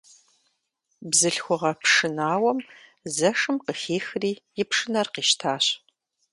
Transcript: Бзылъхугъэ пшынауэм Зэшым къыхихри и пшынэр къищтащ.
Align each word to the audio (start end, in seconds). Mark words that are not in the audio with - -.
Бзылъхугъэ 1.09 1.71
пшынауэм 1.81 2.59
Зэшым 3.15 3.55
къыхихри 3.65 4.31
и 4.61 4.63
пшынэр 4.69 5.07
къищтащ. 5.13 5.65